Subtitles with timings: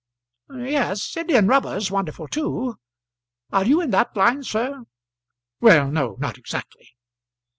[0.51, 2.79] "Yes; indian rubber's wonderful too.
[3.51, 4.85] Are you in that line, sir?"
[5.59, 6.89] "Well; no; not exactly."